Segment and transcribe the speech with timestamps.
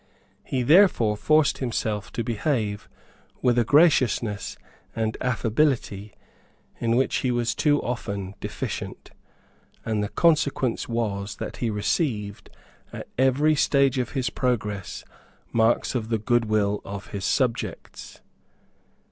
[0.43, 2.89] He therefore forced himself to behave
[3.43, 4.57] with a graciousness
[4.95, 6.15] and affability
[6.79, 9.11] in which he was too often deficient;
[9.85, 12.49] and the consequence was that he received,
[12.91, 15.03] at every stage of his progress,
[15.51, 18.21] marks of the good will of his subjects.